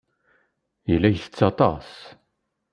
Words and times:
Yella 0.89 1.09
yettett 1.11 1.39
aṭas. 1.49 1.89